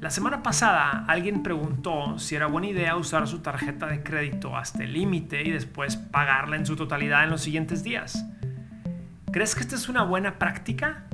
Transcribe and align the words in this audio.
La 0.00 0.08
semana 0.08 0.42
pasada 0.42 1.04
alguien 1.08 1.42
preguntó 1.42 2.18
si 2.18 2.34
era 2.34 2.46
buena 2.46 2.68
idea 2.68 2.96
usar 2.96 3.28
su 3.28 3.40
tarjeta 3.40 3.86
de 3.86 4.02
crédito 4.02 4.56
hasta 4.56 4.82
el 4.82 4.94
límite 4.94 5.42
y 5.42 5.50
después 5.50 5.98
pagarla 5.98 6.56
en 6.56 6.64
su 6.64 6.74
totalidad 6.74 7.22
en 7.24 7.28
los 7.28 7.42
siguientes 7.42 7.82
días. 7.82 8.24
¿Crees 9.30 9.54
que 9.54 9.60
esta 9.60 9.74
es 9.74 9.90
una 9.90 10.02
buena 10.02 10.38
práctica? 10.38 11.04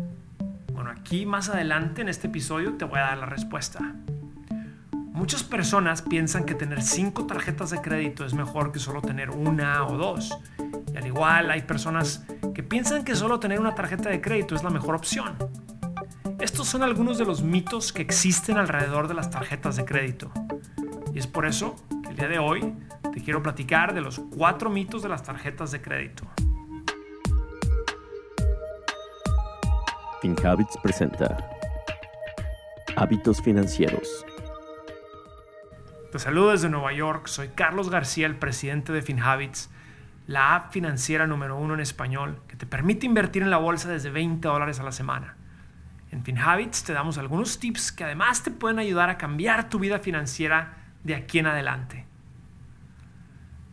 Bueno, 0.72 0.90
aquí 0.90 1.26
más 1.26 1.48
adelante 1.48 2.00
en 2.02 2.08
este 2.08 2.28
episodio 2.28 2.74
te 2.74 2.84
voy 2.84 3.00
a 3.00 3.02
dar 3.02 3.18
la 3.18 3.26
respuesta. 3.26 3.80
Muchas 4.92 5.42
personas 5.42 6.02
piensan 6.02 6.44
que 6.44 6.54
tener 6.54 6.80
cinco 6.80 7.26
tarjetas 7.26 7.70
de 7.70 7.80
crédito 7.80 8.24
es 8.24 8.34
mejor 8.34 8.70
que 8.70 8.78
solo 8.78 9.02
tener 9.02 9.30
una 9.30 9.84
o 9.84 9.96
dos. 9.96 10.38
Y 10.94 10.96
al 10.96 11.06
igual 11.06 11.50
hay 11.50 11.62
personas 11.62 12.24
que 12.54 12.62
piensan 12.62 13.02
que 13.02 13.16
solo 13.16 13.40
tener 13.40 13.58
una 13.58 13.74
tarjeta 13.74 14.10
de 14.10 14.20
crédito 14.20 14.54
es 14.54 14.62
la 14.62 14.70
mejor 14.70 14.94
opción. 14.94 15.34
Estos 16.46 16.68
son 16.68 16.84
algunos 16.84 17.18
de 17.18 17.24
los 17.24 17.42
mitos 17.42 17.92
que 17.92 18.02
existen 18.02 18.56
alrededor 18.56 19.08
de 19.08 19.14
las 19.14 19.30
tarjetas 19.30 19.74
de 19.74 19.84
crédito. 19.84 20.30
Y 21.12 21.18
es 21.18 21.26
por 21.26 21.44
eso 21.44 21.74
que 22.04 22.10
el 22.10 22.16
día 22.16 22.28
de 22.28 22.38
hoy 22.38 22.72
te 23.12 23.20
quiero 23.20 23.42
platicar 23.42 23.92
de 23.92 24.00
los 24.00 24.20
cuatro 24.20 24.70
mitos 24.70 25.02
de 25.02 25.08
las 25.08 25.24
tarjetas 25.24 25.72
de 25.72 25.82
crédito. 25.82 26.24
FinHabits 30.22 30.78
presenta 30.84 31.36
Hábitos 32.94 33.42
Financieros. 33.42 34.24
Te 36.12 36.20
saludo 36.20 36.52
desde 36.52 36.68
Nueva 36.68 36.92
York, 36.92 37.26
soy 37.26 37.48
Carlos 37.48 37.90
García, 37.90 38.26
el 38.28 38.36
presidente 38.36 38.92
de 38.92 39.02
FinHabits, 39.02 39.68
la 40.28 40.54
app 40.54 40.70
financiera 40.72 41.26
número 41.26 41.58
uno 41.58 41.74
en 41.74 41.80
español 41.80 42.40
que 42.46 42.54
te 42.54 42.66
permite 42.66 43.04
invertir 43.04 43.42
en 43.42 43.50
la 43.50 43.58
bolsa 43.58 43.88
desde 43.88 44.10
20 44.10 44.46
dólares 44.46 44.78
a 44.78 44.84
la 44.84 44.92
semana. 44.92 45.38
En 46.16 46.24
FinHabits 46.24 46.82
te 46.82 46.94
damos 46.94 47.18
algunos 47.18 47.60
tips 47.60 47.92
que 47.92 48.02
además 48.02 48.42
te 48.42 48.50
pueden 48.50 48.78
ayudar 48.78 49.10
a 49.10 49.18
cambiar 49.18 49.68
tu 49.68 49.78
vida 49.78 49.98
financiera 49.98 50.78
de 51.04 51.14
aquí 51.14 51.40
en 51.40 51.46
adelante. 51.46 52.06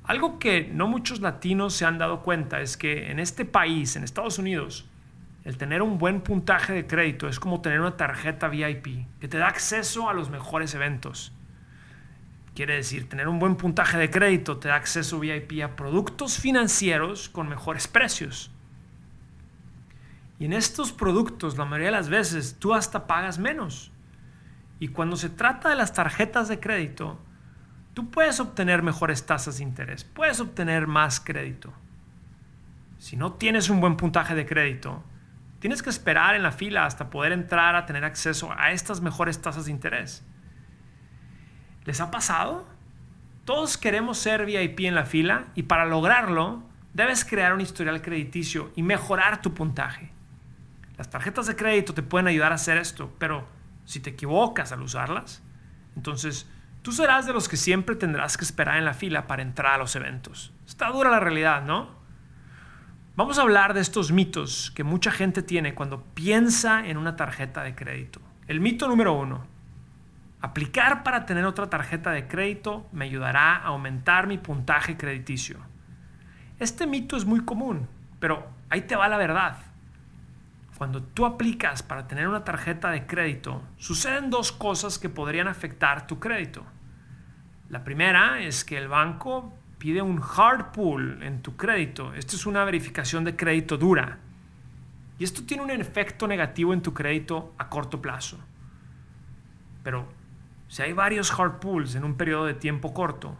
Algo 0.03 0.39
que 0.39 0.69
no 0.69 0.89
muchos 0.89 1.21
latinos 1.21 1.73
se 1.73 1.85
han 1.85 1.97
dado 1.97 2.21
cuenta 2.21 2.59
es 2.59 2.75
que 2.75 3.09
en 3.11 3.19
este 3.19 3.45
país, 3.45 3.95
en 3.95 4.03
Estados 4.03 4.39
Unidos, 4.39 4.89
el 5.45 5.57
tener 5.57 5.81
un 5.81 5.97
buen 5.97 6.19
puntaje 6.19 6.73
de 6.73 6.85
crédito 6.85 7.29
es 7.29 7.39
como 7.39 7.61
tener 7.61 7.79
una 7.79 7.95
tarjeta 7.95 8.49
VIP 8.49 9.07
que 9.21 9.29
te 9.29 9.37
da 9.37 9.47
acceso 9.47 10.09
a 10.09 10.13
los 10.13 10.29
mejores 10.29 10.75
eventos. 10.75 11.31
Quiere 12.55 12.75
decir, 12.75 13.07
tener 13.07 13.29
un 13.29 13.39
buen 13.39 13.55
puntaje 13.55 13.97
de 13.97 14.09
crédito 14.09 14.57
te 14.57 14.67
da 14.67 14.75
acceso 14.75 15.17
VIP 15.17 15.63
a 15.63 15.77
productos 15.77 16.37
financieros 16.39 17.29
con 17.29 17.47
mejores 17.47 17.87
precios. 17.87 18.52
Y 20.43 20.45
en 20.47 20.51
estos 20.51 20.91
productos, 20.91 21.57
la 21.57 21.63
mayoría 21.63 21.87
de 21.87 21.95
las 21.95 22.09
veces, 22.09 22.57
tú 22.59 22.73
hasta 22.73 23.07
pagas 23.07 23.39
menos. 23.39 23.93
Y 24.77 24.89
cuando 24.89 25.15
se 25.15 25.29
trata 25.29 25.69
de 25.69 25.77
las 25.77 25.93
tarjetas 25.93 26.49
de 26.49 26.59
crédito, 26.59 27.17
tú 27.93 28.11
puedes 28.11 28.41
obtener 28.41 28.83
mejores 28.83 29.25
tasas 29.25 29.59
de 29.59 29.63
interés, 29.63 30.03
puedes 30.03 30.41
obtener 30.41 30.85
más 30.85 31.21
crédito. 31.21 31.71
Si 32.97 33.15
no 33.15 33.31
tienes 33.31 33.69
un 33.69 33.79
buen 33.79 33.95
puntaje 33.95 34.35
de 34.35 34.45
crédito, 34.45 35.01
tienes 35.59 35.81
que 35.81 35.89
esperar 35.89 36.35
en 36.35 36.43
la 36.43 36.51
fila 36.51 36.85
hasta 36.85 37.09
poder 37.09 37.31
entrar 37.31 37.77
a 37.77 37.85
tener 37.85 38.03
acceso 38.03 38.51
a 38.51 38.73
estas 38.73 38.99
mejores 38.99 39.41
tasas 39.41 39.63
de 39.63 39.71
interés. 39.71 40.25
¿Les 41.85 42.01
ha 42.01 42.11
pasado? 42.11 42.67
Todos 43.45 43.77
queremos 43.77 44.17
ser 44.17 44.45
VIP 44.45 44.81
en 44.81 44.95
la 44.95 45.05
fila 45.05 45.45
y 45.55 45.63
para 45.63 45.85
lograrlo 45.85 46.63
debes 46.93 47.23
crear 47.23 47.53
un 47.53 47.61
historial 47.61 48.01
crediticio 48.01 48.73
y 48.75 48.83
mejorar 48.83 49.41
tu 49.41 49.53
puntaje. 49.53 50.12
Las 51.03 51.09
tarjetas 51.09 51.47
de 51.47 51.57
crédito 51.57 51.93
te 51.93 52.01
pueden 52.01 52.27
ayudar 52.27 52.53
a 52.53 52.55
hacer 52.55 52.77
esto, 52.77 53.13
pero 53.19 53.45
si 53.83 53.99
te 53.99 54.11
equivocas 54.11 54.71
al 54.71 54.81
usarlas, 54.81 55.43
entonces 55.97 56.49
tú 56.81 56.93
serás 56.93 57.25
de 57.25 57.33
los 57.33 57.49
que 57.49 57.57
siempre 57.57 57.97
tendrás 57.97 58.37
que 58.37 58.45
esperar 58.45 58.77
en 58.77 58.85
la 58.85 58.93
fila 58.93 59.27
para 59.27 59.41
entrar 59.41 59.73
a 59.73 59.77
los 59.79 59.97
eventos. 59.97 60.53
Está 60.65 60.87
dura 60.91 61.11
la 61.11 61.19
realidad, 61.19 61.65
¿no? 61.65 61.89
Vamos 63.17 63.37
a 63.37 63.41
hablar 63.41 63.73
de 63.73 63.81
estos 63.81 64.13
mitos 64.13 64.71
que 64.73 64.85
mucha 64.85 65.11
gente 65.11 65.43
tiene 65.43 65.75
cuando 65.75 66.05
piensa 66.13 66.87
en 66.87 66.95
una 66.95 67.17
tarjeta 67.17 67.63
de 67.63 67.75
crédito. 67.75 68.21
El 68.47 68.61
mito 68.61 68.87
número 68.87 69.11
uno. 69.11 69.45
Aplicar 70.39 71.03
para 71.03 71.25
tener 71.25 71.43
otra 71.43 71.69
tarjeta 71.69 72.11
de 72.11 72.29
crédito 72.29 72.87
me 72.93 73.03
ayudará 73.03 73.57
a 73.57 73.65
aumentar 73.65 74.25
mi 74.25 74.37
puntaje 74.37 74.95
crediticio. 74.95 75.57
Este 76.59 76.87
mito 76.87 77.17
es 77.17 77.25
muy 77.25 77.41
común, 77.41 77.89
pero 78.21 78.47
ahí 78.69 78.83
te 78.83 78.95
va 78.95 79.09
la 79.09 79.17
verdad. 79.17 79.72
Cuando 80.77 81.03
tú 81.03 81.25
aplicas 81.25 81.83
para 81.83 82.07
tener 82.07 82.27
una 82.27 82.43
tarjeta 82.43 82.89
de 82.91 83.05
crédito, 83.05 83.61
suceden 83.77 84.29
dos 84.29 84.51
cosas 84.51 84.97
que 84.97 85.09
podrían 85.09 85.47
afectar 85.47 86.07
tu 86.07 86.19
crédito. 86.19 86.65
La 87.69 87.83
primera 87.83 88.41
es 88.41 88.63
que 88.65 88.77
el 88.77 88.87
banco 88.87 89.53
pide 89.77 90.01
un 90.01 90.21
hard 90.21 90.71
pull 90.71 91.21
en 91.23 91.41
tu 91.41 91.55
crédito. 91.55 92.13
Esto 92.13 92.35
es 92.35 92.45
una 92.45 92.63
verificación 92.65 93.23
de 93.23 93.35
crédito 93.35 93.77
dura. 93.77 94.19
Y 95.19 95.23
esto 95.23 95.43
tiene 95.43 95.63
un 95.63 95.69
efecto 95.69 96.27
negativo 96.27 96.73
en 96.73 96.81
tu 96.81 96.93
crédito 96.93 97.53
a 97.57 97.69
corto 97.69 98.01
plazo. 98.01 98.39
Pero 99.83 100.07
si 100.67 100.81
hay 100.81 100.93
varios 100.93 101.37
hard 101.37 101.59
pulls 101.59 101.95
en 101.95 102.03
un 102.03 102.15
periodo 102.15 102.45
de 102.45 102.55
tiempo 102.55 102.93
corto, 102.93 103.37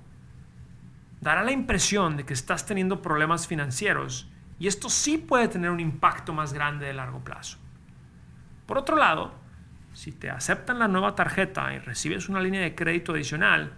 dará 1.19 1.43
la 1.43 1.51
impresión 1.51 2.17
de 2.17 2.25
que 2.25 2.33
estás 2.33 2.66
teniendo 2.66 3.01
problemas 3.01 3.47
financieros 3.47 4.29
y 4.59 4.68
esto 4.68 4.90
sí 4.90 5.18
puede 5.18 5.47
tener 5.47 5.72
un 5.72 5.80
impacto 5.80 6.34
más 6.34 6.53
grande 6.53 6.86
de 6.86 6.94
largo 6.94 7.19
plazo. 7.24 7.58
Por 8.66 8.78
otro 8.78 8.96
lado, 8.96 9.34
si 9.94 10.12
te 10.12 10.30
aceptan 10.30 10.80
la 10.80 10.88
nueva 10.88 11.16
tarjeta 11.16 11.74
y 11.74 11.80
recibes 11.80 12.30
una 12.30 12.41
línea 12.41 12.62
de 12.62 12.75
crédito 12.75 13.14
adicional, 13.14 13.74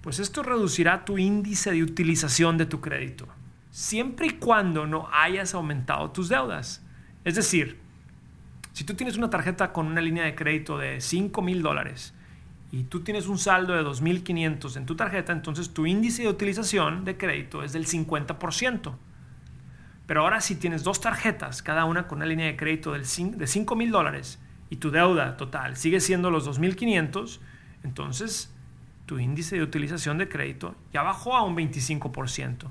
pues 0.00 0.18
esto 0.18 0.42
reducirá 0.42 1.04
tu 1.04 1.18
índice 1.18 1.70
de 1.72 1.82
utilización 1.82 2.56
de 2.56 2.66
tu 2.66 2.80
crédito, 2.80 3.28
siempre 3.70 4.28
y 4.28 4.30
cuando 4.30 4.86
no 4.86 5.08
hayas 5.12 5.54
aumentado 5.54 6.10
tus 6.10 6.28
deudas. 6.28 6.82
Es 7.24 7.34
decir, 7.34 7.78
si 8.72 8.84
tú 8.84 8.94
tienes 8.94 9.18
una 9.18 9.28
tarjeta 9.28 9.72
con 9.72 9.86
una 9.86 10.00
línea 10.00 10.24
de 10.24 10.34
crédito 10.34 10.78
de 10.78 11.00
5 11.00 11.42
mil 11.42 11.60
dólares 11.60 12.14
y 12.72 12.84
tú 12.84 13.00
tienes 13.02 13.26
un 13.26 13.36
saldo 13.36 13.74
de 13.74 13.82
2.500 13.82 14.76
en 14.76 14.86
tu 14.86 14.96
tarjeta, 14.96 15.32
entonces 15.32 15.74
tu 15.74 15.86
índice 15.86 16.22
de 16.22 16.28
utilización 16.28 17.04
de 17.04 17.18
crédito 17.18 17.62
es 17.62 17.72
del 17.72 17.86
50%. 17.86 18.94
Pero 20.10 20.22
ahora 20.22 20.40
si 20.40 20.56
tienes 20.56 20.82
dos 20.82 21.00
tarjetas, 21.00 21.62
cada 21.62 21.84
una 21.84 22.08
con 22.08 22.18
una 22.18 22.26
línea 22.26 22.46
de 22.46 22.56
crédito 22.56 22.94
de 22.94 23.04
5 23.04 23.76
mil 23.76 23.92
dólares 23.92 24.40
y 24.68 24.74
tu 24.74 24.90
deuda 24.90 25.36
total 25.36 25.76
sigue 25.76 26.00
siendo 26.00 26.32
los 26.32 26.48
2.500, 26.48 27.38
entonces 27.84 28.52
tu 29.06 29.20
índice 29.20 29.54
de 29.54 29.62
utilización 29.62 30.18
de 30.18 30.28
crédito 30.28 30.74
ya 30.92 31.04
bajó 31.04 31.36
a 31.36 31.44
un 31.44 31.54
25%. 31.56 32.66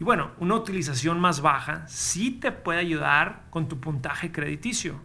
Y 0.00 0.02
bueno, 0.02 0.32
una 0.40 0.56
utilización 0.56 1.20
más 1.20 1.40
baja 1.40 1.86
sí 1.86 2.32
te 2.32 2.50
puede 2.50 2.80
ayudar 2.80 3.44
con 3.50 3.68
tu 3.68 3.78
puntaje 3.78 4.32
crediticio. 4.32 5.00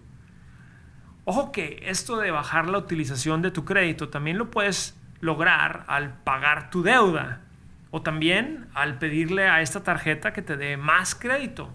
Ojo 1.25 1.51
que 1.51 1.83
esto 1.85 2.17
de 2.17 2.31
bajar 2.31 2.67
la 2.67 2.79
utilización 2.79 3.43
de 3.43 3.51
tu 3.51 3.65
crédito 3.65 4.09
también 4.09 4.39
lo 4.39 4.49
puedes 4.49 4.99
lograr 5.19 5.85
al 5.89 6.11
pagar 6.23 6.71
tu 6.71 6.81
deuda 6.81 7.44
o 7.95 8.01
también 8.01 8.67
al 8.73 8.99
pedirle 8.99 9.47
a 9.47 9.61
esta 9.61 9.81
tarjeta 9.81 10.33
que 10.33 10.41
te 10.41 10.57
dé 10.57 10.75
más 10.75 11.15
crédito, 11.15 11.71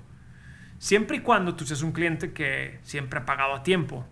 siempre 0.77 1.17
y 1.17 1.21
cuando 1.21 1.57
tú 1.57 1.65
seas 1.65 1.81
un 1.81 1.93
cliente 1.93 2.35
que 2.35 2.79
siempre 2.83 3.21
ha 3.21 3.25
pagado 3.25 3.55
a 3.55 3.63
tiempo. 3.63 4.05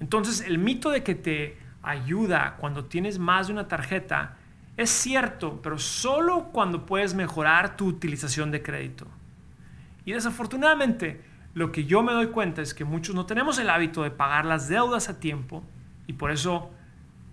Entonces, 0.00 0.40
el 0.40 0.56
mito 0.56 0.88
de 0.88 1.02
que 1.02 1.14
te 1.14 1.58
ayuda 1.82 2.56
cuando 2.58 2.86
tienes 2.86 3.18
más 3.18 3.48
de 3.48 3.52
una 3.52 3.68
tarjeta 3.68 4.38
es 4.78 4.88
cierto, 4.88 5.60
pero 5.60 5.78
solo 5.78 6.44
cuando 6.44 6.86
puedes 6.86 7.12
mejorar 7.12 7.76
tu 7.76 7.88
utilización 7.88 8.50
de 8.50 8.62
crédito. 8.62 9.06
Y 10.06 10.12
desafortunadamente, 10.12 11.20
lo 11.52 11.72
que 11.72 11.84
yo 11.84 12.02
me 12.02 12.14
doy 12.14 12.28
cuenta 12.28 12.62
es 12.62 12.72
que 12.72 12.86
muchos 12.86 13.14
no 13.14 13.26
tenemos 13.26 13.58
el 13.58 13.68
hábito 13.68 14.02
de 14.02 14.12
pagar 14.12 14.46
las 14.46 14.66
deudas 14.70 15.10
a 15.10 15.20
tiempo 15.20 15.62
y 16.06 16.14
por 16.14 16.30
eso 16.30 16.70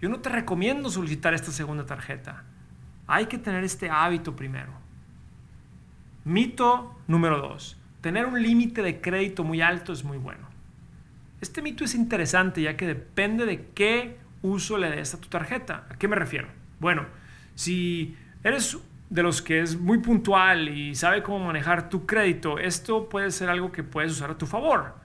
yo 0.02 0.10
no 0.10 0.20
te 0.20 0.28
recomiendo 0.28 0.90
solicitar 0.90 1.34
esta 1.34 1.54
segunda 1.54 1.86
tarjeta. 1.86 2.44
Hay 3.08 3.26
que 3.26 3.38
tener 3.38 3.64
este 3.64 3.90
hábito 3.90 4.36
primero. 4.36 4.72
Mito 6.24 6.98
número 7.08 7.40
dos. 7.40 7.78
Tener 8.02 8.26
un 8.26 8.42
límite 8.42 8.82
de 8.82 9.02
crédito 9.02 9.44
muy 9.44 9.62
alto 9.62 9.94
es 9.94 10.04
muy 10.04 10.18
bueno. 10.18 10.48
Este 11.42 11.62
mito 11.62 11.84
es 11.84 11.96
interesante 11.96 12.62
ya 12.62 12.78
que 12.78 12.88
depende 12.88 13.46
de 13.46 13.68
qué 13.74 14.18
uso 14.42 14.78
le 14.78 14.90
des 14.90 15.14
a 15.14 15.20
tu 15.20 15.28
tarjeta. 15.28 15.86
¿A 15.90 15.98
qué 15.98 16.08
me 16.08 16.16
refiero? 16.16 16.48
Bueno, 16.80 17.06
si 17.56 18.16
eres 18.44 18.78
de 19.10 19.24
los 19.24 19.42
que 19.42 19.62
es 19.62 19.78
muy 19.78 20.00
puntual 20.00 20.70
y 20.70 20.96
sabe 20.96 21.22
cómo 21.22 21.46
manejar 21.46 21.90
tu 21.90 22.06
crédito, 22.06 22.58
esto 22.58 23.10
puede 23.10 23.32
ser 23.32 23.50
algo 23.50 23.72
que 23.72 23.84
puedes 23.84 24.12
usar 24.12 24.32
a 24.32 24.38
tu 24.38 24.46
favor. 24.46 24.96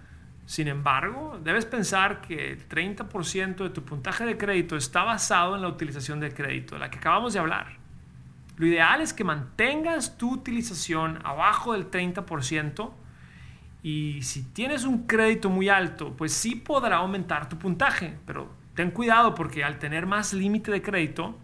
Sin 0.46 0.66
embargo, 0.66 1.38
debes 1.42 1.66
pensar 1.66 2.20
que 2.22 2.52
el 2.52 2.68
30% 2.68 3.56
de 3.56 3.70
tu 3.70 3.84
puntaje 3.84 4.24
de 4.24 4.38
crédito 4.38 4.76
está 4.76 5.02
basado 5.02 5.56
en 5.56 5.62
la 5.62 5.68
utilización 5.68 6.20
del 6.20 6.32
crédito, 6.32 6.76
de 6.76 6.80
la 6.80 6.90
que 6.90 6.98
acabamos 6.98 7.34
de 7.34 7.38
hablar. 7.38 7.76
Lo 8.58 8.66
ideal 8.66 9.00
es 9.00 9.12
que 9.12 9.22
mantengas 9.22 10.18
tu 10.18 10.32
utilización 10.32 11.20
abajo 11.24 11.72
del 11.72 11.90
30% 11.90 12.90
y 13.84 14.20
si 14.22 14.42
tienes 14.42 14.84
un 14.84 15.06
crédito 15.06 15.48
muy 15.48 15.68
alto, 15.68 16.16
pues 16.16 16.32
sí 16.32 16.56
podrá 16.56 16.96
aumentar 16.96 17.48
tu 17.48 17.56
puntaje, 17.56 18.18
pero 18.26 18.50
ten 18.74 18.90
cuidado 18.90 19.34
porque 19.34 19.62
al 19.62 19.78
tener 19.78 20.06
más 20.06 20.32
límite 20.32 20.72
de 20.72 20.82
crédito, 20.82 21.38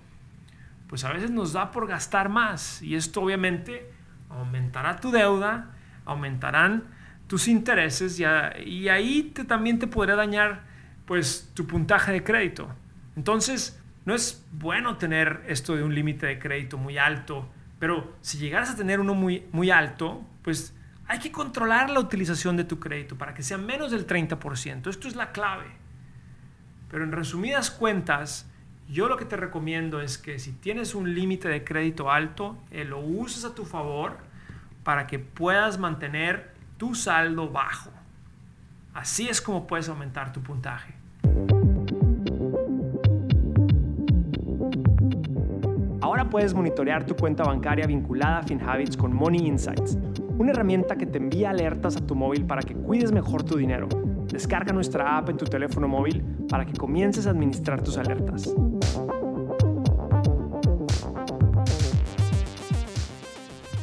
pues 0.89 1.05
a 1.05 1.13
veces 1.13 1.31
nos 1.31 1.53
da 1.53 1.71
por 1.71 1.87
gastar 1.87 2.29
más 2.29 2.83
y 2.83 2.97
esto 2.97 3.23
obviamente 3.23 3.93
aumentará 4.29 4.97
tu 4.97 5.13
deuda, 5.13 5.71
aumentarán 6.05 6.83
tus 7.29 7.47
intereses 7.47 8.19
y, 8.19 8.25
ahí 8.89 9.31
te, 9.33 9.45
también 9.45 9.79
te 9.79 9.87
podría 9.87 10.17
dañar 10.17 10.65
pues 11.07 11.53
tu 11.55 11.65
puntaje 11.65 12.11
de 12.11 12.25
crédito. 12.25 12.69
Entonces, 13.15 13.81
no 14.05 14.15
es 14.15 14.45
bueno 14.53 14.97
tener 14.97 15.45
esto 15.49 15.77
de 15.77 15.83
un 15.83 15.95
límite 15.95 16.27
de 16.27 16.39
crédito 16.39 16.77
muy 16.77 16.99
alto, 16.99 17.49
pero 17.79 18.15
si 18.21 18.39
llegaras 18.39 18.71
a 18.71 18.77
tener 18.77 19.01
uno 19.01 19.15
muy, 19.15 19.47
muy 19.53 19.71
alto, 19.71 20.23
pues 20.43 20.75
hay 21.07 21.19
que 21.19 21.33
controlar 21.33 21.91
la 21.91 22.01
utilización 22.01 22.57
de 22.57 22.65
tu 22.65 22.79
crédito 22.79 23.17
para 23.17 23.35
que 23.35 23.43
sea 23.43 23.59
menos 23.59 23.91
del 23.91 24.07
30%. 24.07 24.89
Esto 24.89 25.09
es 25.09 25.17
la 25.17 25.33
clave. 25.33 25.67
Pero 26.91 27.05
en 27.05 27.13
resumidas 27.13 27.71
cuentas, 27.71 28.49
yo 28.89 29.09
lo 29.09 29.17
que 29.17 29.25
te 29.25 29.37
recomiendo 29.37 30.01
es 30.01 30.19
que 30.19 30.39
si 30.39 30.53
tienes 30.53 30.95
un 30.95 31.15
límite 31.15 31.49
de 31.49 31.65
crédito 31.65 32.11
alto, 32.11 32.59
eh, 32.71 32.85
lo 32.85 33.01
uses 33.01 33.45
a 33.45 33.55
tu 33.55 33.65
favor 33.65 34.19
para 34.83 35.07
que 35.07 35.19
puedas 35.19 35.79
mantener 35.79 36.53
tu 36.77 36.95
saldo 36.95 37.51
bajo. 37.51 37.91
Así 38.93 39.29
es 39.29 39.41
como 39.41 39.67
puedes 39.67 39.89
aumentar 39.89 40.33
tu 40.33 40.43
puntaje. 40.43 40.95
Puedes 46.35 46.53
monitorear 46.53 47.07
tu 47.07 47.15
cuenta 47.15 47.45
bancaria 47.45 47.87
vinculada 47.87 48.39
a 48.39 48.43
FinHabits 48.43 48.97
con 48.97 49.15
Money 49.15 49.47
Insights, 49.47 49.97
una 50.37 50.51
herramienta 50.51 50.97
que 50.97 51.07
te 51.07 51.19
envía 51.19 51.51
alertas 51.51 51.97
a 51.97 52.05
tu 52.05 52.17
móvil 52.17 52.45
para 52.45 52.61
que 52.61 52.75
cuides 52.75 53.13
mejor 53.13 53.45
tu 53.45 53.57
dinero. 53.57 53.89
Descarga 54.33 54.73
nuestra 54.73 55.17
app 55.17 55.29
en 55.29 55.37
tu 55.37 55.45
teléfono 55.45 55.87
móvil 55.87 56.25
para 56.49 56.67
que 56.67 56.73
comiences 56.73 57.29
a 57.29 57.31
administrar 57.31 57.85
tus 57.85 57.99
alertas. 57.99 58.53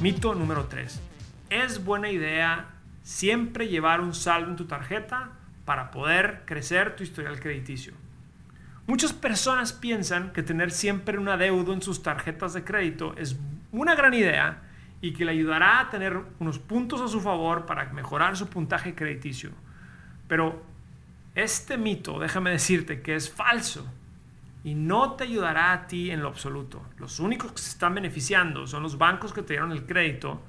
Mito 0.02 0.36
número 0.36 0.66
3. 0.66 1.02
Es 1.52 1.86
buena 1.86 2.12
idea 2.12 2.66
siempre 3.02 3.70
llevar 3.70 4.02
un 4.02 4.14
saldo 4.14 4.50
en 4.50 4.58
tu 4.58 4.66
tarjeta 4.66 5.30
para 5.64 5.90
poder 5.90 6.42
crecer 6.46 6.98
tu 6.98 7.04
historial 7.04 7.40
crediticio. 7.40 7.94
Muchas 8.88 9.14
personas 9.14 9.74
piensan 9.74 10.34
que 10.34 10.44
tener 10.44 10.72
siempre 10.72 11.18
un 11.18 11.30
adeudo 11.30 11.74
en 11.74 11.82
sus 11.82 12.02
tarjetas 12.02 12.54
de 12.54 12.64
crédito 12.64 13.14
es 13.18 13.38
una 13.72 13.96
gran 13.96 14.14
idea 14.14 14.64
y 15.02 15.14
que 15.14 15.26
le 15.26 15.32
ayudará 15.32 15.80
a 15.80 15.90
tener 15.90 16.20
unos 16.40 16.60
puntos 16.60 17.02
a 17.02 17.08
su 17.08 17.22
favor 17.22 17.66
para 17.66 17.92
mejorar 17.94 18.36
su 18.36 18.48
puntaje 18.48 18.96
crediticio. 18.96 19.52
Pero 20.28 20.64
este 21.36 21.78
mito, 21.78 22.20
déjame 22.20 22.52
decirte 22.52 23.02
que 23.02 23.16
es 23.16 23.30
falso 23.30 23.88
y 24.64 24.76
no 24.76 25.14
te 25.14 25.24
ayudará 25.24 25.74
a 25.74 25.88
ti 25.88 26.12
en 26.12 26.22
lo 26.22 26.28
absoluto. 26.28 26.84
Los 26.98 27.20
únicos 27.20 27.52
que 27.52 27.60
se 27.60 27.70
están 27.70 27.96
beneficiando 27.96 28.68
son 28.68 28.84
los 28.84 28.98
bancos 28.98 29.34
que 29.34 29.42
te 29.42 29.54
dieron 29.54 29.72
el 29.72 29.86
crédito 29.86 30.42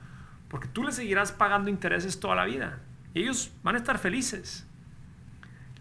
porque 0.49 0.69
tú 0.69 0.83
le 0.83 0.93
seguirás 0.93 1.33
pagando 1.33 1.71
intereses 1.71 2.21
toda 2.21 2.35
la 2.35 2.45
vida 2.45 2.81
y 3.15 3.23
ellos 3.23 3.53
van 3.63 3.77
a 3.77 3.79
estar 3.79 3.99
felices. 3.99 4.67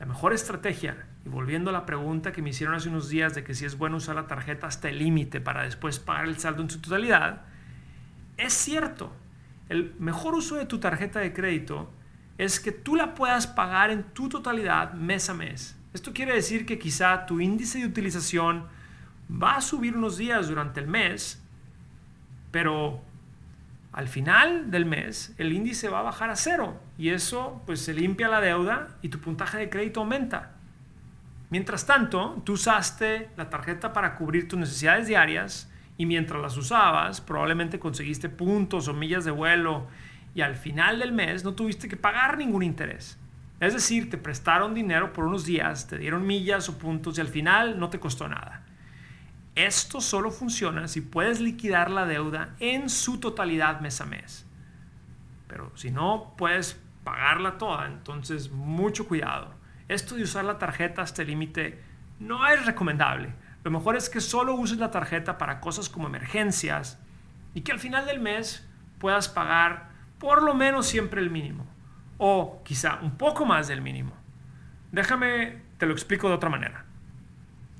La 0.01 0.07
mejor 0.07 0.33
estrategia, 0.33 1.05
y 1.23 1.29
volviendo 1.29 1.69
a 1.69 1.73
la 1.73 1.85
pregunta 1.85 2.31
que 2.31 2.41
me 2.41 2.49
hicieron 2.49 2.73
hace 2.73 2.89
unos 2.89 3.07
días 3.07 3.35
de 3.35 3.43
que 3.43 3.53
si 3.53 3.65
es 3.65 3.77
bueno 3.77 3.97
usar 3.97 4.15
la 4.15 4.25
tarjeta 4.25 4.65
hasta 4.65 4.89
el 4.89 4.97
límite 4.97 5.41
para 5.41 5.61
después 5.61 5.99
pagar 5.99 6.25
el 6.25 6.39
saldo 6.39 6.63
en 6.63 6.71
su 6.71 6.81
totalidad, 6.81 7.43
es 8.35 8.51
cierto. 8.51 9.13
El 9.69 9.93
mejor 9.99 10.33
uso 10.33 10.55
de 10.55 10.65
tu 10.65 10.79
tarjeta 10.79 11.19
de 11.19 11.33
crédito 11.33 11.91
es 12.39 12.59
que 12.59 12.71
tú 12.71 12.95
la 12.95 13.13
puedas 13.13 13.45
pagar 13.45 13.91
en 13.91 14.01
tu 14.01 14.27
totalidad 14.27 14.93
mes 14.93 15.29
a 15.29 15.35
mes. 15.35 15.77
Esto 15.93 16.13
quiere 16.13 16.33
decir 16.33 16.65
que 16.65 16.79
quizá 16.79 17.27
tu 17.27 17.39
índice 17.39 17.77
de 17.77 17.85
utilización 17.85 18.65
va 19.31 19.57
a 19.57 19.61
subir 19.61 19.95
unos 19.95 20.17
días 20.17 20.47
durante 20.47 20.79
el 20.79 20.87
mes, 20.87 21.43
pero 22.49 23.03
al 23.91 24.07
final 24.07 24.71
del 24.71 24.87
mes 24.87 25.35
el 25.37 25.53
índice 25.53 25.89
va 25.89 25.99
a 25.99 26.03
bajar 26.03 26.31
a 26.31 26.35
cero 26.35 26.81
y 27.01 27.09
eso 27.09 27.63
pues 27.65 27.81
se 27.81 27.95
limpia 27.95 28.27
la 28.27 28.41
deuda 28.41 28.89
y 29.01 29.09
tu 29.09 29.19
puntaje 29.19 29.57
de 29.57 29.71
crédito 29.71 30.01
aumenta. 30.01 30.51
Mientras 31.49 31.87
tanto, 31.87 32.39
tú 32.45 32.53
usaste 32.53 33.31
la 33.37 33.49
tarjeta 33.49 33.91
para 33.91 34.13
cubrir 34.13 34.47
tus 34.47 34.59
necesidades 34.59 35.07
diarias 35.07 35.67
y 35.97 36.05
mientras 36.05 36.39
las 36.39 36.55
usabas 36.57 37.19
probablemente 37.19 37.79
conseguiste 37.79 38.29
puntos 38.29 38.87
o 38.87 38.93
millas 38.93 39.25
de 39.25 39.31
vuelo 39.31 39.87
y 40.35 40.41
al 40.41 40.55
final 40.55 40.99
del 40.99 41.11
mes 41.11 41.43
no 41.43 41.55
tuviste 41.55 41.87
que 41.87 41.97
pagar 41.97 42.37
ningún 42.37 42.61
interés. 42.61 43.17
Es 43.59 43.73
decir, 43.73 44.11
te 44.11 44.19
prestaron 44.19 44.75
dinero 44.75 45.11
por 45.11 45.25
unos 45.25 45.43
días, 45.43 45.87
te 45.87 45.97
dieron 45.97 46.27
millas 46.27 46.69
o 46.69 46.77
puntos 46.77 47.17
y 47.17 47.21
al 47.21 47.29
final 47.29 47.79
no 47.79 47.89
te 47.89 47.99
costó 47.99 48.27
nada. 48.27 48.63
Esto 49.55 50.01
solo 50.01 50.29
funciona 50.29 50.87
si 50.87 51.01
puedes 51.01 51.39
liquidar 51.39 51.89
la 51.89 52.05
deuda 52.05 52.53
en 52.59 52.91
su 52.91 53.19
totalidad 53.19 53.81
mes 53.81 54.01
a 54.01 54.05
mes. 54.05 54.45
Pero 55.47 55.71
si 55.75 55.89
no 55.89 56.35
puedes 56.37 56.79
pagarla 57.03 57.57
toda, 57.57 57.87
entonces 57.87 58.51
mucho 58.51 59.07
cuidado. 59.07 59.53
Esto 59.87 60.15
de 60.15 60.23
usar 60.23 60.45
la 60.45 60.57
tarjeta 60.57 61.01
hasta 61.01 61.21
el 61.21 61.29
límite 61.29 61.81
no 62.19 62.47
es 62.47 62.65
recomendable. 62.65 63.33
Lo 63.63 63.71
mejor 63.71 63.95
es 63.95 64.09
que 64.09 64.21
solo 64.21 64.55
uses 64.55 64.77
la 64.77 64.91
tarjeta 64.91 65.37
para 65.37 65.59
cosas 65.59 65.89
como 65.89 66.07
emergencias 66.07 66.99
y 67.53 67.61
que 67.61 67.71
al 67.71 67.79
final 67.79 68.05
del 68.05 68.19
mes 68.19 68.67
puedas 68.99 69.27
pagar 69.29 69.89
por 70.17 70.43
lo 70.43 70.53
menos 70.53 70.87
siempre 70.87 71.21
el 71.21 71.29
mínimo 71.29 71.65
o 72.17 72.61
quizá 72.63 72.99
un 73.01 73.17
poco 73.17 73.45
más 73.45 73.67
del 73.67 73.81
mínimo. 73.81 74.13
Déjame, 74.91 75.61
te 75.77 75.85
lo 75.85 75.93
explico 75.93 76.27
de 76.29 76.35
otra 76.35 76.49
manera. 76.49 76.85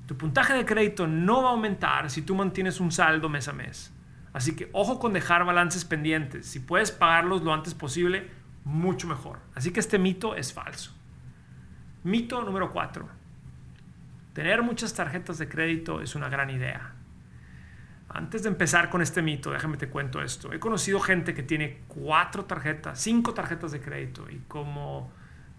Tu 0.07 0.17
puntaje 0.17 0.53
de 0.53 0.65
crédito 0.65 1.07
no 1.07 1.43
va 1.43 1.49
a 1.49 1.51
aumentar 1.51 2.09
si 2.09 2.23
tú 2.23 2.35
mantienes 2.35 2.79
un 2.79 2.91
saldo 2.91 3.29
mes 3.29 3.47
a 3.47 3.53
mes. 3.53 3.93
Así 4.33 4.55
que 4.55 4.69
ojo 4.73 4.99
con 4.99 5.13
dejar 5.13 5.45
balances 5.45 5.85
pendientes. 5.85 6.47
Si 6.47 6.59
puedes 6.59 6.91
pagarlos 6.91 7.43
lo 7.43 7.53
antes 7.53 7.73
posible, 7.73 8.29
mucho 8.63 9.07
mejor. 9.07 9.39
Así 9.55 9.71
que 9.71 9.79
este 9.79 9.99
mito 9.99 10.35
es 10.35 10.53
falso. 10.53 10.95
Mito 12.03 12.41
número 12.43 12.71
4. 12.71 13.07
Tener 14.33 14.61
muchas 14.63 14.93
tarjetas 14.93 15.37
de 15.37 15.49
crédito 15.49 16.01
es 16.01 16.15
una 16.15 16.29
gran 16.29 16.49
idea. 16.49 16.93
Antes 18.07 18.43
de 18.43 18.49
empezar 18.49 18.89
con 18.89 19.01
este 19.01 19.21
mito, 19.21 19.51
déjame 19.51 19.77
te 19.77 19.87
cuento 19.87 20.21
esto. 20.21 20.51
He 20.51 20.59
conocido 20.59 20.99
gente 20.99 21.33
que 21.33 21.43
tiene 21.43 21.81
cuatro 21.87 22.45
tarjetas, 22.45 22.99
cinco 22.99 23.33
tarjetas 23.33 23.71
de 23.71 23.81
crédito 23.81 24.29
y 24.29 24.39
como 24.47 25.11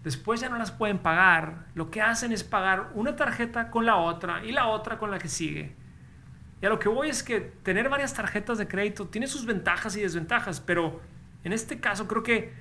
después 0.03 0.41
ya 0.41 0.49
no 0.49 0.57
las 0.57 0.71
pueden 0.71 0.99
pagar, 0.99 1.65
lo 1.73 1.89
que 1.89 2.01
hacen 2.01 2.31
es 2.31 2.43
pagar 2.43 2.91
una 2.93 3.15
tarjeta 3.15 3.71
con 3.71 3.85
la 3.85 3.95
otra 3.95 4.43
y 4.45 4.51
la 4.51 4.67
otra 4.67 4.99
con 4.99 5.09
la 5.09 5.17
que 5.17 5.29
sigue. 5.29 5.75
Y 6.61 6.65
a 6.65 6.69
lo 6.69 6.79
que 6.79 6.89
voy 6.89 7.09
es 7.09 7.23
que 7.23 7.41
tener 7.41 7.89
varias 7.89 8.13
tarjetas 8.13 8.57
de 8.57 8.67
crédito 8.67 9.07
tiene 9.07 9.27
sus 9.27 9.45
ventajas 9.45 9.95
y 9.95 10.01
desventajas, 10.01 10.59
pero 10.59 11.01
en 11.43 11.53
este 11.53 11.79
caso 11.79 12.07
creo 12.07 12.23
que 12.23 12.53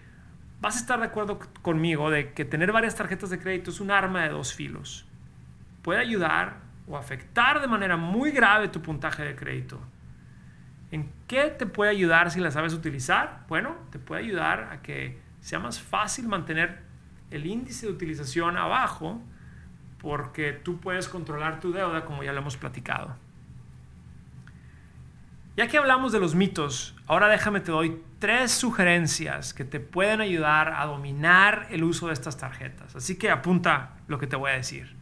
vas 0.63 0.77
a 0.77 0.79
estar 0.79 1.01
de 1.01 1.07
acuerdo 1.07 1.41
conmigo 1.61 2.09
de 2.09 2.33
que 2.33 2.45
tener 2.45 2.71
varias 2.71 2.95
tarjetas 2.95 3.31
de 3.31 3.41
crédito 3.41 3.71
es 3.71 3.81
un 3.81 3.91
arma 3.91 4.23
de 4.23 4.29
dos 4.29 4.55
filos. 4.55 5.05
Puede 5.83 6.01
ayudar 6.01 6.61
o 6.87 6.97
afectar 6.97 7.61
de 7.61 7.67
manera 7.67 7.97
muy 7.97 8.31
grave 8.31 8.69
tu 8.69 8.81
puntaje 8.81 9.25
de 9.25 9.35
crédito. 9.35 9.81
¿En 10.93 11.11
qué 11.27 11.47
te 11.51 11.67
puede 11.67 11.91
ayudar 11.91 12.31
si 12.31 12.39
la 12.39 12.53
sabes 12.53 12.75
utilizar? 12.75 13.45
Bueno, 13.49 13.75
te 13.91 13.99
puede 13.99 14.23
ayudar 14.23 14.69
a 14.71 14.83
que 14.83 15.21
sea 15.41 15.59
más 15.59 15.81
fácil 15.81 16.29
mantener 16.29 16.83
el 17.33 17.45
índice 17.45 17.87
de 17.87 17.93
utilización 17.93 18.57
abajo 18.57 19.21
porque 19.99 20.53
tú 20.53 20.79
puedes 20.79 21.09
controlar 21.09 21.59
tu 21.59 21.73
deuda 21.73 22.05
como 22.05 22.23
ya 22.23 22.33
lo 22.33 22.39
hemos 22.39 22.57
platicado. 22.57 23.17
Ya 25.57 25.67
que 25.67 25.77
hablamos 25.77 26.13
de 26.13 26.21
los 26.21 26.37
mitos, 26.37 26.95
ahora 27.09 27.27
déjame 27.29 27.59
te 27.61 27.73
doy 27.73 28.01
tres 28.23 28.53
sugerencias 28.53 29.53
que 29.53 29.65
te 29.65 29.81
pueden 29.81 30.21
ayudar 30.21 30.75
a 30.75 30.87
dominar 30.87 31.67
el 31.71 31.83
uso 31.83 32.07
de 32.07 32.13
estas 32.13 32.37
tarjetas. 32.37 32.95
Así 32.95 33.19
que 33.19 33.33
apunta 33.33 33.97
lo 34.07 34.21
que 34.21 34.29
te 34.29 34.37
voy 34.37 34.53
a 34.53 34.55
decir. 34.55 34.95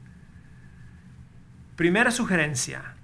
Primera 1.77 2.13
sugerencia, 2.13 2.95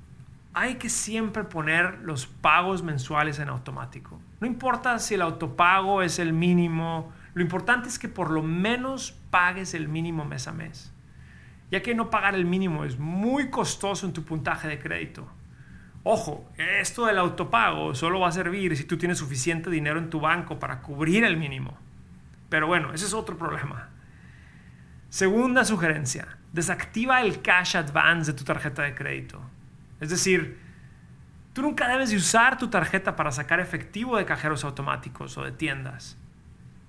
hay 0.54 0.76
que 0.76 0.88
siempre 0.88 1.44
poner 1.44 1.98
los 1.98 2.26
pagos 2.26 2.82
mensuales 2.82 3.40
en 3.40 3.50
automático. 3.50 4.18
No 4.40 4.46
importa 4.46 4.98
si 5.00 5.16
el 5.16 5.20
autopago 5.20 6.00
es 6.00 6.18
el 6.18 6.32
mínimo, 6.32 7.12
lo 7.34 7.42
importante 7.42 7.90
es 7.90 7.98
que 7.98 8.08
por 8.08 8.30
lo 8.30 8.42
menos 8.42 9.12
pagues 9.28 9.74
el 9.74 9.86
mínimo 9.86 10.24
mes 10.24 10.48
a 10.48 10.52
mes, 10.52 10.94
ya 11.70 11.82
que 11.82 11.94
no 11.94 12.08
pagar 12.08 12.34
el 12.34 12.46
mínimo 12.46 12.86
es 12.86 12.98
muy 12.98 13.50
costoso 13.50 14.06
en 14.06 14.14
tu 14.14 14.24
puntaje 14.24 14.66
de 14.66 14.78
crédito. 14.78 15.30
Ojo, 16.08 16.48
esto 16.56 17.06
del 17.06 17.18
autopago 17.18 17.92
solo 17.96 18.20
va 18.20 18.28
a 18.28 18.32
servir 18.32 18.76
si 18.76 18.84
tú 18.84 18.96
tienes 18.96 19.18
suficiente 19.18 19.70
dinero 19.70 19.98
en 19.98 20.08
tu 20.08 20.20
banco 20.20 20.56
para 20.56 20.80
cubrir 20.80 21.24
el 21.24 21.36
mínimo. 21.36 21.76
Pero 22.48 22.68
bueno, 22.68 22.92
ese 22.92 23.06
es 23.06 23.12
otro 23.12 23.36
problema. 23.36 23.88
Segunda 25.08 25.64
sugerencia, 25.64 26.38
desactiva 26.52 27.22
el 27.22 27.42
cash 27.42 27.76
advance 27.76 28.30
de 28.30 28.38
tu 28.38 28.44
tarjeta 28.44 28.82
de 28.82 28.94
crédito. 28.94 29.40
Es 29.98 30.10
decir, 30.10 30.60
tú 31.52 31.62
nunca 31.62 31.88
debes 31.88 32.10
de 32.10 32.18
usar 32.18 32.56
tu 32.56 32.70
tarjeta 32.70 33.16
para 33.16 33.32
sacar 33.32 33.58
efectivo 33.58 34.16
de 34.16 34.26
cajeros 34.26 34.62
automáticos 34.62 35.36
o 35.38 35.42
de 35.42 35.50
tiendas. 35.50 36.16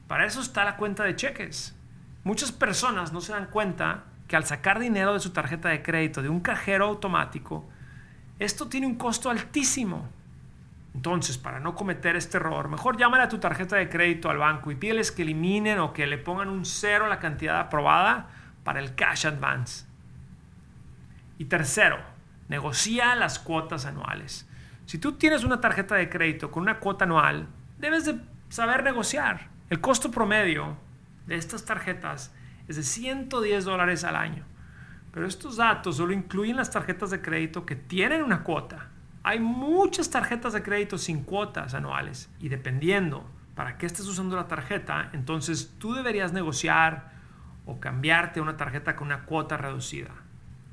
Para 0.07 0.27
eso 0.27 0.41
está 0.41 0.63
la 0.63 0.77
cuenta 0.77 1.03
de 1.03 1.15
cheques. 1.15 1.75
Muchas 2.23 2.51
personas 2.51 3.11
no 3.13 3.21
se 3.21 3.33
dan 3.33 3.47
cuenta 3.47 4.03
que 4.27 4.35
al 4.35 4.45
sacar 4.45 4.77
dinero 4.77 5.13
de 5.13 5.19
su 5.19 5.31
tarjeta 5.31 5.69
de 5.69 5.81
crédito 5.81 6.21
de 6.21 6.29
un 6.29 6.39
cajero 6.39 6.85
automático, 6.85 7.67
esto 8.39 8.67
tiene 8.67 8.87
un 8.87 8.95
costo 8.95 9.29
altísimo. 9.29 10.07
Entonces, 10.93 11.37
para 11.37 11.59
no 11.59 11.75
cometer 11.75 12.15
este 12.15 12.37
error, 12.37 12.69
mejor 12.69 12.97
llámale 12.97 13.23
a 13.23 13.29
tu 13.29 13.37
tarjeta 13.37 13.75
de 13.75 13.89
crédito 13.89 14.29
al 14.29 14.37
banco 14.37 14.71
y 14.71 14.75
pídeles 14.75 15.11
que 15.11 15.21
eliminen 15.21 15.79
o 15.79 15.93
que 15.93 16.07
le 16.07 16.17
pongan 16.17 16.49
un 16.49 16.65
cero 16.65 17.05
a 17.05 17.09
la 17.09 17.19
cantidad 17.19 17.59
aprobada 17.59 18.29
para 18.63 18.79
el 18.79 18.95
cash 18.95 19.27
advance. 19.27 19.85
Y 21.37 21.45
tercero, 21.45 21.99
negocia 22.49 23.15
las 23.15 23.37
cuotas 23.37 23.85
anuales. 23.85 24.47
Si 24.85 24.97
tú 24.97 25.13
tienes 25.13 25.43
una 25.43 25.61
tarjeta 25.61 25.95
de 25.95 26.09
crédito 26.09 26.49
con 26.49 26.63
una 26.63 26.79
cuota 26.79 27.05
anual, 27.05 27.47
debes 27.77 28.05
de 28.05 28.19
saber 28.49 28.83
negociar. 28.83 29.49
El 29.69 29.81
costo 29.81 30.09
promedio 30.09 30.77
de 31.27 31.35
estas 31.35 31.65
tarjetas 31.65 32.33
es 32.67 32.77
de 32.77 32.83
110 32.83 33.65
dólares 33.65 34.03
al 34.03 34.15
año. 34.15 34.45
Pero 35.17 35.27
estos 35.27 35.55
datos 35.55 35.97
solo 35.97 36.13
incluyen 36.13 36.57
las 36.57 36.69
tarjetas 36.69 37.09
de 37.09 37.23
crédito 37.23 37.65
que 37.65 37.75
tienen 37.75 38.21
una 38.21 38.43
cuota. 38.43 38.89
Hay 39.23 39.39
muchas 39.39 40.11
tarjetas 40.11 40.53
de 40.53 40.61
crédito 40.61 40.99
sin 40.99 41.23
cuotas 41.23 41.73
anuales 41.73 42.29
y 42.39 42.49
dependiendo 42.49 43.27
para 43.55 43.79
qué 43.79 43.87
estés 43.87 44.07
usando 44.07 44.35
la 44.35 44.47
tarjeta, 44.47 45.09
entonces 45.13 45.73
tú 45.79 45.95
deberías 45.95 46.33
negociar 46.33 47.13
o 47.65 47.79
cambiarte 47.79 48.39
a 48.39 48.43
una 48.43 48.57
tarjeta 48.57 48.95
con 48.95 49.07
una 49.07 49.23
cuota 49.23 49.57
reducida. 49.57 50.11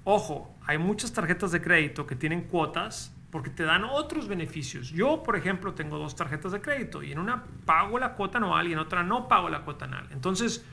Ojo, 0.04 0.54
hay 0.66 0.76
muchas 0.76 1.14
tarjetas 1.14 1.50
de 1.50 1.62
crédito 1.62 2.06
que 2.06 2.14
tienen 2.14 2.42
cuotas 2.42 3.16
porque 3.30 3.48
te 3.48 3.62
dan 3.62 3.84
otros 3.84 4.28
beneficios. 4.28 4.90
Yo, 4.90 5.22
por 5.22 5.36
ejemplo, 5.36 5.72
tengo 5.72 5.96
dos 5.96 6.16
tarjetas 6.16 6.52
de 6.52 6.60
crédito 6.60 7.02
y 7.02 7.12
en 7.12 7.18
una 7.18 7.44
pago 7.64 7.98
la 7.98 8.12
cuota 8.12 8.36
anual 8.36 8.68
y 8.68 8.74
en 8.74 8.78
otra 8.78 9.02
no 9.02 9.26
pago 9.26 9.48
la 9.48 9.62
cuota 9.62 9.86
anual. 9.86 10.06
Entonces, 10.12 10.66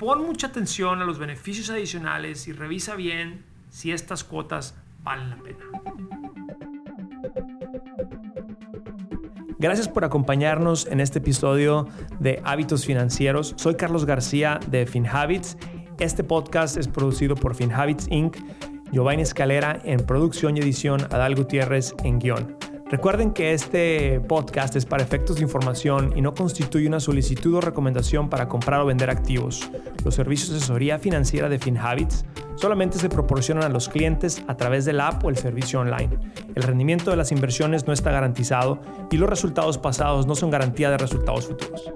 pon 0.00 0.24
mucha 0.24 0.46
atención 0.46 1.02
a 1.02 1.04
los 1.04 1.18
beneficios 1.18 1.68
adicionales 1.68 2.48
y 2.48 2.52
revisa 2.52 2.96
bien 2.96 3.44
si 3.68 3.92
estas 3.92 4.24
cuotas 4.24 4.74
valen 5.02 5.28
la 5.28 5.36
pena. 5.36 5.58
Gracias 9.58 9.88
por 9.88 10.06
acompañarnos 10.06 10.86
en 10.86 11.00
este 11.00 11.18
episodio 11.18 11.86
de 12.18 12.40
Hábitos 12.44 12.86
Financieros. 12.86 13.52
Soy 13.58 13.74
Carlos 13.74 14.06
García 14.06 14.58
de 14.68 14.86
FinHabits. 14.86 15.58
Este 15.98 16.24
podcast 16.24 16.78
es 16.78 16.88
producido 16.88 17.34
por 17.34 17.54
FinHabits 17.54 18.08
Inc 18.08 18.38
Giovanni 18.92 19.20
Escalera 19.20 19.78
en 19.84 20.00
producción 20.06 20.56
y 20.56 20.60
edición, 20.60 21.02
Adal 21.10 21.34
Gutiérrez 21.34 21.94
en 22.04 22.18
guion. 22.18 22.59
Recuerden 22.90 23.30
que 23.30 23.52
este 23.52 24.18
podcast 24.18 24.74
es 24.74 24.84
para 24.84 25.04
efectos 25.04 25.36
de 25.36 25.42
información 25.42 26.12
y 26.16 26.22
no 26.22 26.34
constituye 26.34 26.88
una 26.88 26.98
solicitud 26.98 27.54
o 27.54 27.60
recomendación 27.60 28.28
para 28.28 28.48
comprar 28.48 28.80
o 28.80 28.86
vender 28.86 29.10
activos. 29.10 29.70
Los 30.04 30.16
servicios 30.16 30.50
de 30.50 30.56
asesoría 30.56 30.98
financiera 30.98 31.48
de 31.48 31.60
FinHabits 31.60 32.24
solamente 32.56 32.98
se 32.98 33.08
proporcionan 33.08 33.62
a 33.62 33.68
los 33.68 33.88
clientes 33.88 34.42
a 34.48 34.56
través 34.56 34.86
del 34.86 35.00
app 35.00 35.24
o 35.24 35.30
el 35.30 35.36
servicio 35.36 35.78
online. 35.78 36.18
El 36.56 36.64
rendimiento 36.64 37.12
de 37.12 37.16
las 37.16 37.30
inversiones 37.30 37.86
no 37.86 37.92
está 37.92 38.10
garantizado 38.10 38.80
y 39.08 39.18
los 39.18 39.30
resultados 39.30 39.78
pasados 39.78 40.26
no 40.26 40.34
son 40.34 40.50
garantía 40.50 40.90
de 40.90 40.98
resultados 40.98 41.46
futuros. 41.46 41.92